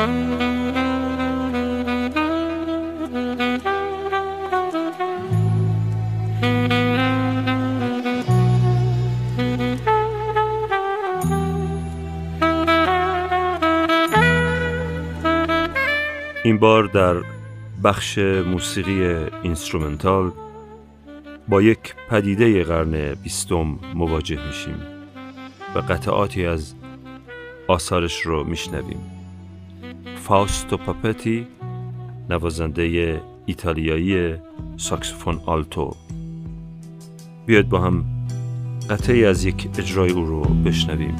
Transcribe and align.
این 0.00 0.08
بار 16.58 16.84
در 16.84 17.16
بخش 17.84 18.18
موسیقی 18.18 19.04
اینسترومنتال 19.42 20.32
با 21.48 21.62
یک 21.62 21.94
پدیده 22.10 22.64
قرن 22.64 23.14
بیستم 23.14 23.78
مواجه 23.94 24.46
میشیم 24.46 24.82
و 25.74 25.78
قطعاتی 25.78 26.46
از 26.46 26.74
آثارش 27.68 28.20
رو 28.20 28.44
میشنویم. 28.44 29.19
فاستو 30.30 30.76
پاپتی 30.76 31.46
نوازنده 32.30 33.20
ایتالیایی 33.46 34.34
ساکسفون 34.76 35.40
آلتو. 35.46 35.96
بیاید 37.46 37.68
با 37.68 37.80
هم 37.80 38.04
قطعی 38.90 39.24
از 39.24 39.44
یک 39.44 39.68
اجرای 39.78 40.10
او 40.10 40.24
رو 40.24 40.40
بشنویم. 40.40 41.16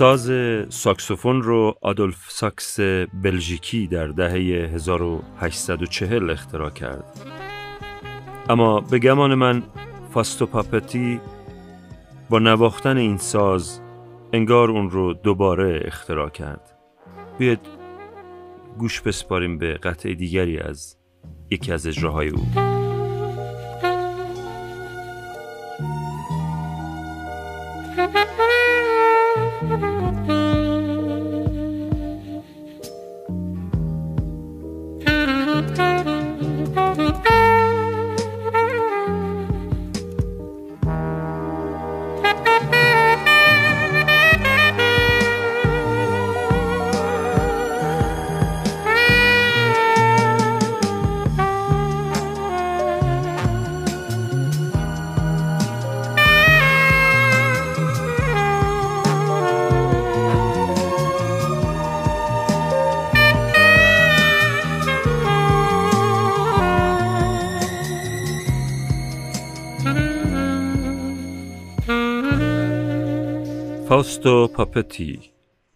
ساز 0.00 0.30
ساکسوفون 0.68 1.42
رو 1.42 1.74
آدولف 1.82 2.30
ساکس 2.30 2.80
بلژیکی 3.22 3.86
در 3.86 4.06
دهه 4.06 4.32
1840 4.74 6.30
اختراع 6.30 6.70
کرد. 6.70 7.04
اما 8.48 8.80
به 8.80 8.98
گمان 8.98 9.34
من 9.34 9.62
فاستو 10.14 10.46
پاپتی 10.46 11.20
با 12.30 12.38
نواختن 12.38 12.96
این 12.96 13.16
ساز 13.16 13.80
انگار 14.32 14.70
اون 14.70 14.90
رو 14.90 15.14
دوباره 15.14 15.82
اختراع 15.84 16.28
کرد. 16.28 16.78
بیاید 17.38 17.60
گوش 18.78 19.00
بسپاریم 19.00 19.58
به 19.58 19.74
قطع 19.74 20.14
دیگری 20.14 20.58
از 20.58 20.96
یکی 21.50 21.72
از 21.72 21.86
اجراهای 21.86 22.28
او. 22.28 22.79
فاستو 74.00 74.46
پاپتی 74.46 75.20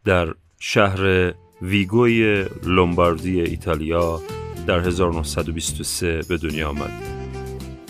در 0.04 0.34
شهر 0.60 1.32
ویگوی 1.62 2.44
لومباردی 2.62 3.40
ایتالیا 3.40 4.20
در 4.66 4.78
1923 4.78 6.20
به 6.28 6.36
دنیا 6.36 6.68
آمد 6.68 7.02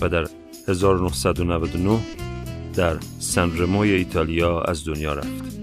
و 0.01 0.09
در 0.09 0.27
1999 0.69 1.99
در 2.75 2.97
سنرموی 3.19 3.91
ایتالیا 3.91 4.61
از 4.61 4.85
دنیا 4.85 5.15
رفت. 5.15 5.59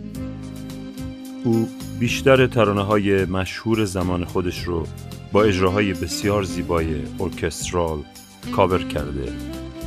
او 1.44 1.70
بیشتر 2.00 2.48
ترانه 2.48 2.81
های 2.81 3.26
مشهور 3.26 3.86
زمان 3.86 4.26
خودش 4.26 4.64
رو 4.64 4.88
با 5.31 5.44
اجراهای 5.44 5.94
بسیار 5.94 6.44
زیبای 6.44 6.96
ارکسترال 7.20 8.00
کاور 8.56 8.84
کرده 8.84 9.34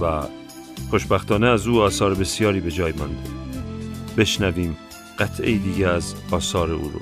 و 0.00 0.22
خوشبختانه 0.90 1.46
از 1.46 1.66
او 1.66 1.80
آثار 1.80 2.14
بسیاری 2.14 2.60
به 2.60 2.70
جای 2.70 2.92
مانده. 2.92 3.43
بشنویم 4.16 4.76
قطعه 5.18 5.58
دیگه 5.58 5.88
از 5.88 6.14
آثار 6.30 6.70
او 6.72 6.90
رو. 6.94 7.00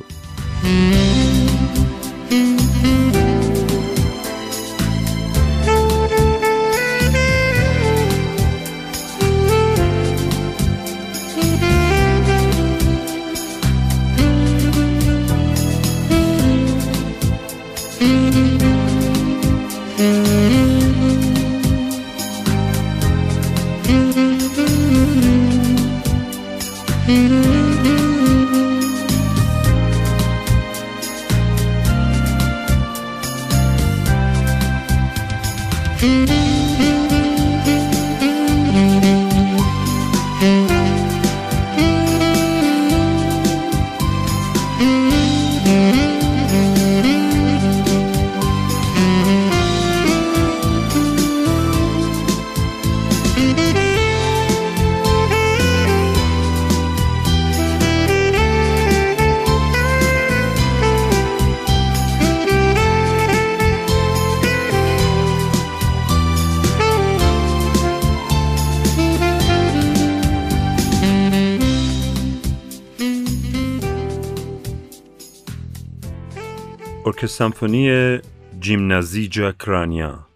ارکستر 77.13 77.45
سمفونی 77.45 78.19
جیمنازیجا 78.61 79.53
کرانیا 79.53 80.27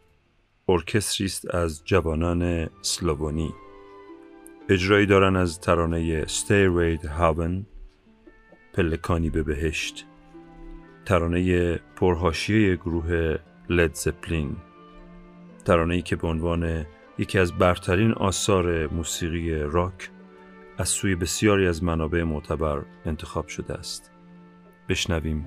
ارکستری 0.68 1.26
است 1.26 1.54
از 1.54 1.84
جوانان 1.84 2.70
سلوونی. 2.82 3.54
اجرایی 4.68 5.06
دارن 5.06 5.36
از 5.36 5.60
ترانه 5.60 6.24
Stairway 6.26 6.98
Heaven 7.18 7.64
پلکانی 8.74 9.30
به 9.30 9.42
بهشت. 9.42 10.06
ترانه 11.04 11.74
پرهاشیه 11.76 12.76
گروه 12.76 13.36
لید 13.70 13.94
زپلین 13.94 14.56
ترانه 15.64 15.94
ای 15.94 16.02
که 16.02 16.16
به 16.16 16.28
عنوان 16.28 16.86
یکی 17.18 17.38
از 17.38 17.52
برترین 17.52 18.12
آثار 18.12 18.86
موسیقی 18.86 19.54
راک 19.54 20.10
از 20.78 20.88
سوی 20.88 21.14
بسیاری 21.14 21.66
از 21.66 21.84
منابع 21.84 22.22
معتبر 22.22 22.82
انتخاب 23.04 23.48
شده 23.48 23.74
است. 23.74 24.10
بشنویم. 24.88 25.44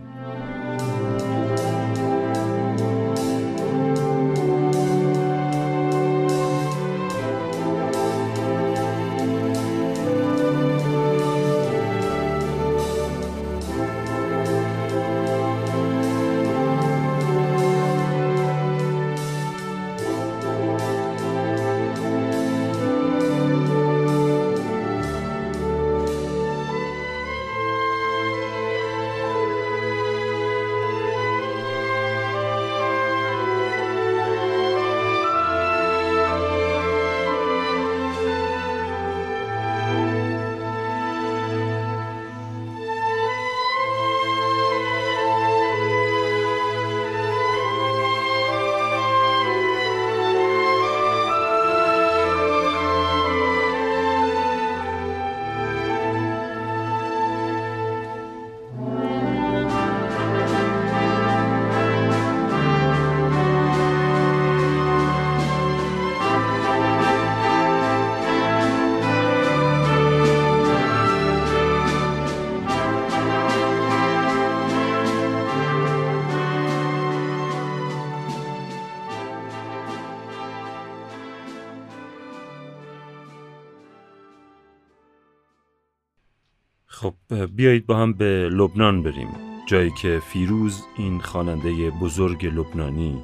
خب 87.02 87.14
بیایید 87.56 87.86
با 87.86 87.98
هم 87.98 88.14
به 88.14 88.50
لبنان 88.52 89.04
بریم. 89.04 89.28
جایی 89.66 89.92
که 89.92 90.22
فیروز 90.28 90.84
این 90.98 91.20
خواننده 91.20 91.90
بزرگ 91.90 92.46
لبنانی 92.46 93.24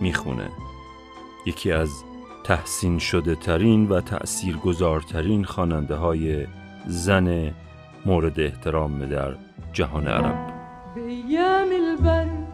می‌خونه. 0.00 0.48
یکی 1.46 1.72
از 1.72 2.04
تحسین 2.44 2.98
شده 2.98 3.34
ترین 3.34 3.88
و 3.88 4.00
تأثیر 4.00 4.56
گذارترین 4.56 5.44
خواننده 5.44 5.94
های 5.94 6.46
زن 6.86 7.54
مورد 8.06 8.40
احترام 8.40 9.06
در 9.06 9.34
جهان 9.72 10.08
عرب. 10.08 10.36
بأيام 10.94 11.68
البرد 11.82 12.46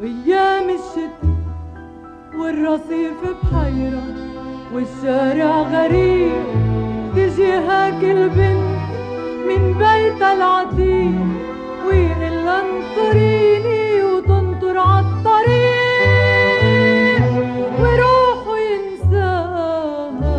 وأيام 0.00 0.68
الشتاء 0.78 1.36
والرصيف 2.38 3.20
بحيرة 3.42 4.04
والشارع 4.74 5.62
غريب 5.62 6.44
تجي 7.16 7.52
هاك 7.52 8.04
البنت 8.04 8.73
من 9.48 9.72
بيت 9.78 10.22
العتيق 10.22 11.26
ويقول 11.86 12.48
انطريني 12.48 14.02
وتنطر 14.04 14.78
عالطريق 14.78 15.34
وروح 17.80 18.38
وينساها 18.48 20.36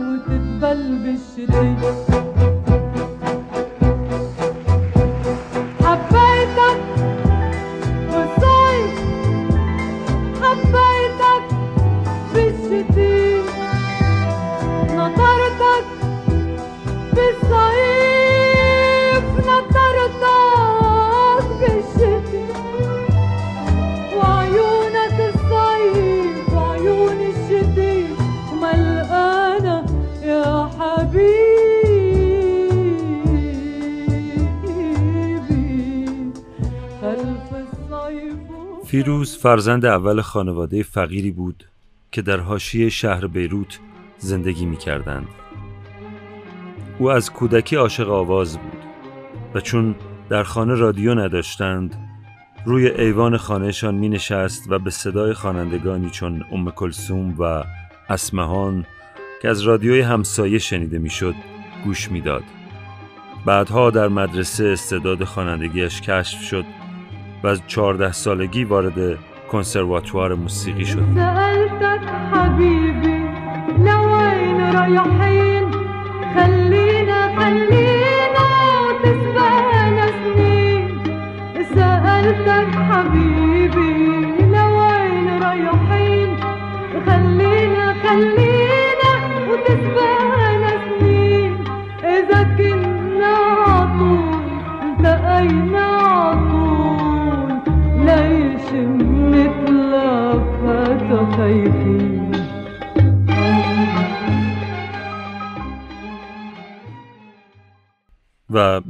وتتبل 0.00 0.98
بالشتيق 0.98 2.23
فیروز 38.94 39.36
فرزند 39.36 39.84
اول 39.86 40.20
خانواده 40.20 40.82
فقیری 40.82 41.30
بود 41.30 41.64
که 42.12 42.22
در 42.22 42.40
حاشیه 42.40 42.88
شهر 42.88 43.26
بیروت 43.26 43.78
زندگی 44.18 44.66
می 44.66 44.76
کردند. 44.76 45.26
او 46.98 47.10
از 47.10 47.32
کودکی 47.32 47.76
عاشق 47.76 48.10
آواز 48.10 48.58
بود 48.58 48.82
و 49.54 49.60
چون 49.60 49.94
در 50.28 50.42
خانه 50.42 50.74
رادیو 50.74 51.14
نداشتند 51.14 51.96
روی 52.64 52.86
ایوان 52.86 53.36
خانهشان 53.36 53.94
می 53.94 54.08
نشست 54.08 54.62
و 54.68 54.78
به 54.78 54.90
صدای 54.90 55.32
خوانندگانی 55.32 56.10
چون 56.10 56.44
ام 56.52 56.70
کلسوم 56.70 57.34
و 57.38 57.64
اسمهان 58.08 58.86
که 59.42 59.48
از 59.48 59.60
رادیوی 59.60 60.00
همسایه 60.00 60.58
شنیده 60.58 60.98
می‌شد 60.98 61.34
گوش 61.84 62.10
می‌داد. 62.10 62.44
بعدها 63.46 63.90
در 63.90 64.08
مدرسه 64.08 64.64
استعداد 64.64 65.24
خوانندگیش 65.24 66.00
کشف 66.00 66.42
شد 66.42 66.64
و 67.44 67.46
از 67.46 67.60
چهارده 67.66 68.12
سالگی 68.12 68.64
وارد 68.64 69.18
کنسرواتوار 69.52 70.34
موسیقی 70.34 70.84
شد. 70.84 71.04
رايحين 74.74 75.64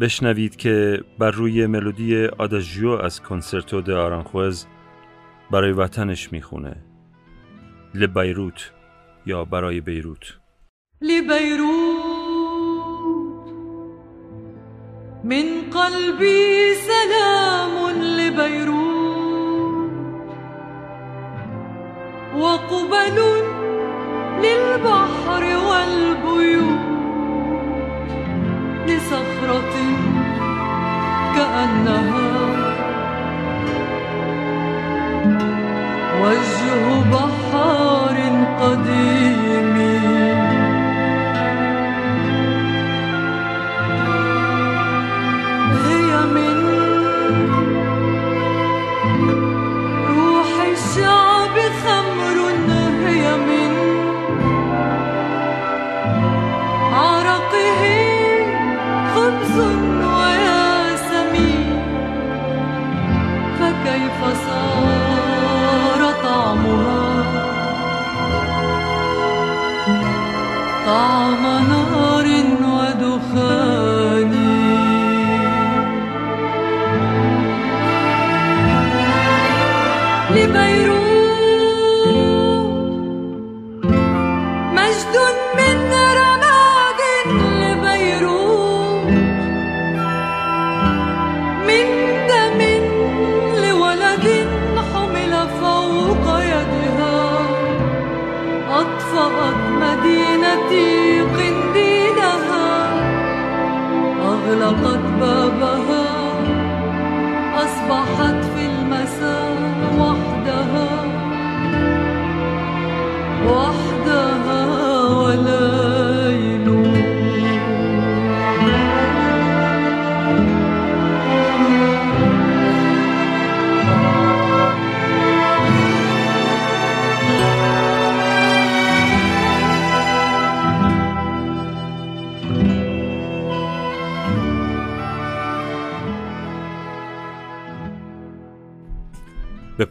بشنوید 0.01 0.57
که 0.57 1.05
بر 1.19 1.31
روی 1.31 1.67
ملودی 1.67 2.27
آداژیو 2.27 2.91
از 2.91 3.23
کنسرتو 3.23 3.81
د 3.81 3.91
آرانخوز 3.91 4.67
برای 5.51 5.73
وطنش 5.73 6.33
می‌خونه. 6.33 6.77
لبیروت 7.95 8.73
یا 9.27 9.45
برای 9.45 9.81
بیروت. 9.81 10.39
لبيروت 11.03 12.05
من 15.25 15.71
قلبي 15.71 16.75
سلام 16.75 17.91
لبيروت 18.19 18.75
وقبل 22.37 23.19
للبحر 24.43 25.45
والبيوت. 25.69 26.64
لصخرة 29.15 29.75
كأنها 31.35 32.31
وجه 36.23 37.03
بحار 37.13 38.17
قديم 38.61 39.14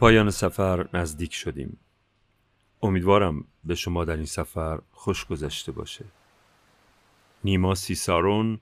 پایان 0.04 0.30
سفر 0.30 0.86
نزدیک 0.94 1.34
شدیم. 1.34 1.78
امیدوارم 2.82 3.44
به 3.64 3.74
شما 3.74 4.04
در 4.04 4.16
این 4.16 4.24
سفر 4.24 4.78
خوش 4.92 5.26
گذشته 5.26 5.72
باشه. 5.72 6.04
نیما 7.44 7.74
سیسارون 7.74 8.60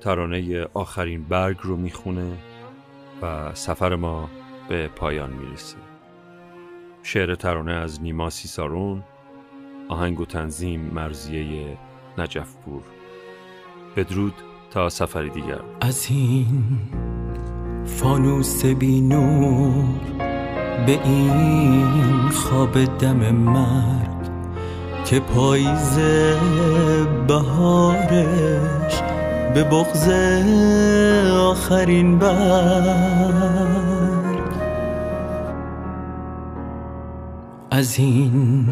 ترانه 0.00 0.64
آخرین 0.74 1.24
برگ 1.24 1.56
رو 1.62 1.76
می‌خونه 1.76 2.38
و 3.22 3.54
سفر 3.54 3.94
ما 3.94 4.30
به 4.68 4.88
پایان 4.88 5.30
می‌رسه. 5.32 5.76
شعر 7.02 7.34
ترانه 7.34 7.72
از 7.72 8.02
نیما 8.02 8.30
سیسارون 8.30 9.02
آهنگ 9.88 10.20
و 10.20 10.24
تنظیم 10.24 10.80
مرزیه 10.80 11.78
نجفپور. 12.18 12.82
بدرود 13.96 14.34
تا 14.70 14.88
سفری 14.88 15.30
دیگر. 15.30 15.60
از 15.80 16.06
این 16.10 16.78
فانوس 17.86 18.64
بی 18.66 19.00
نور 19.00 20.21
به 20.86 20.98
این 21.04 22.28
خواب 22.28 22.84
دم 22.84 23.16
مرگ 23.30 24.12
که 25.04 25.20
پاییز 25.20 25.98
بهارش 27.28 29.02
به 29.54 29.64
بغز 29.64 30.08
آخرین 31.38 32.18
برگ. 32.18 33.32
از 37.70 37.98
این 37.98 38.68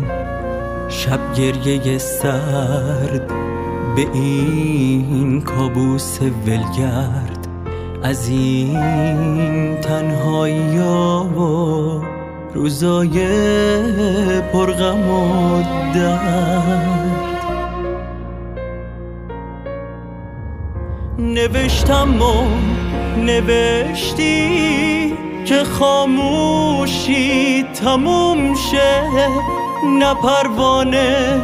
شب 0.88 1.18
گریه 1.34 1.98
سرد 1.98 3.26
به 3.96 4.06
این 4.12 5.40
کابوس 5.40 6.18
ولگرد 6.46 7.29
از 8.02 8.28
این 8.28 9.76
تنهایی 9.80 10.78
و 10.78 12.00
روزای 12.54 13.10
پرغم 14.52 15.10
و 15.10 15.62
درد. 15.94 17.20
نوشتم 21.18 22.22
و 22.22 22.44
نوشتی 23.16 25.14
که 25.44 25.64
خاموشی 25.64 27.62
تموم 27.62 28.54
شه 28.54 29.02
نه 29.98 30.14
پروانه 30.14 31.40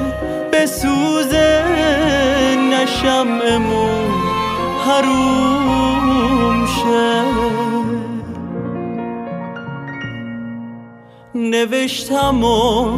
بسوزه 0.52 1.64
نه 2.70 2.86
شمعمون 2.86 4.25
حروم 4.86 6.66
شه. 6.66 7.22
نوشتم 11.34 12.44
و 12.44 12.90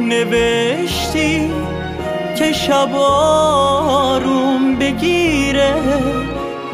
نوشتی 0.00 1.50
که 2.38 2.52
شب 2.52 2.96
آروم 2.96 4.76
بگیره 4.76 5.74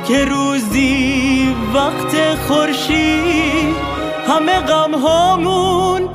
که 0.09 0.25
روزی 0.25 1.55
وقت 1.75 2.35
خورشید 2.35 3.77
همه 4.29 4.61
غم 4.61 4.95
هامون 4.95 6.09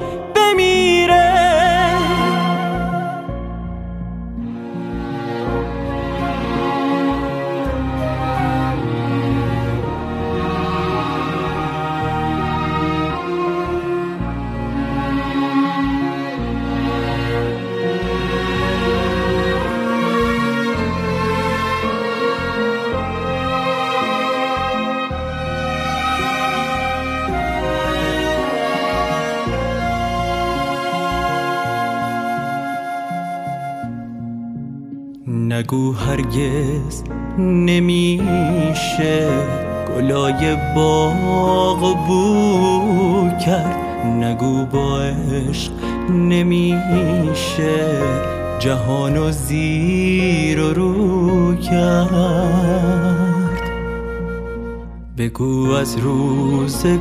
نگو 35.68 35.94
هرگز 35.94 37.04
نمیشه 37.38 39.30
گلای 39.96 40.58
باغ 40.76 42.08
بو 42.08 43.30
کرد. 43.46 44.06
نگو 44.06 44.66
با 44.66 45.00
عشق 45.00 45.72
نمیشه 46.10 47.86
جهان 48.60 49.18
و 49.18 49.32
زیر 49.32 50.62
و 50.62 50.74
رو 50.74 51.56
کرد. 51.56 53.62
بگو 55.18 55.72
از 55.72 55.98
روزگاری 55.98 56.98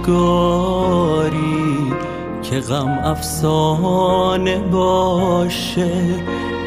که 2.42 2.60
غم 2.60 2.98
افسانه 3.04 4.58
باشه 4.58 5.90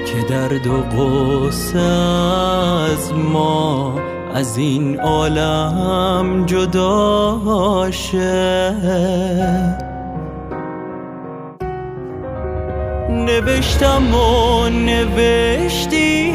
که 0.09 0.21
درد 0.21 0.67
و 0.67 0.81
غصه 0.81 1.79
از 1.79 3.13
ما 3.13 3.95
از 4.33 4.57
این 4.57 4.99
عالم 4.99 6.45
جدا 6.45 7.91
شه. 7.91 8.75
نوشتم 13.09 14.15
و 14.15 14.69
نوشتی 14.69 16.33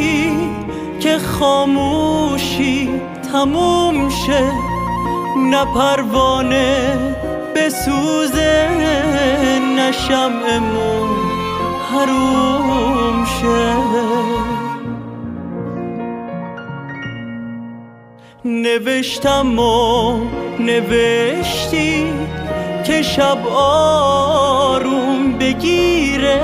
که 1.00 1.18
خاموشی 1.18 2.90
تموم 3.32 4.08
شه. 4.08 4.52
نه 5.50 5.64
پروانه 5.64 6.96
بسوزه 7.56 8.68
نه 9.76 9.92
شمعمون 9.92 11.13
حروم 11.94 13.24
شه. 13.24 13.74
نوشتم 18.44 19.58
و 19.58 20.18
نوشتی 20.60 22.12
که 22.86 23.02
شب 23.02 23.38
آروم 23.56 25.32
بگیره 25.38 26.40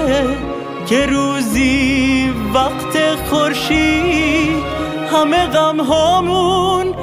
که 0.87 1.07
روزی 1.07 2.33
وقت 2.55 3.15
خورشید 3.31 4.65
همه 5.13 5.47
غم 5.47 5.81
هامون 5.81 6.95